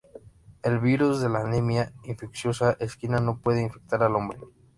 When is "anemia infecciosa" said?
1.41-2.75